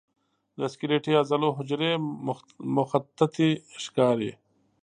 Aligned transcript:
د 0.59 0.59
سکلیټي 0.73 1.13
عضلو 1.21 1.49
حجرې 1.57 1.91
مخططې 2.75 3.49
ښکاري. 3.83 4.31